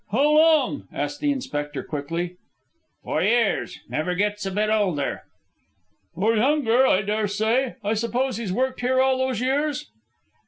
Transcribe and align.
"How 0.11 0.31
long?" 0.35 0.87
asked 0.91 1.19
the 1.19 1.31
inspector, 1.31 1.83
quickly. 1.83 2.37
"For 3.03 3.21
years. 3.21 3.77
Never 3.87 4.15
gets 4.15 4.43
a 4.47 4.51
bit 4.51 4.71
older." 4.71 5.25
"Or 6.15 6.35
younger, 6.35 6.87
I 6.87 7.03
dare 7.03 7.27
say. 7.27 7.75
I 7.83 7.93
suppose 7.93 8.37
he's 8.37 8.51
worked 8.51 8.81
here 8.81 8.99
all 8.99 9.19
those 9.19 9.41
years?" 9.41 9.91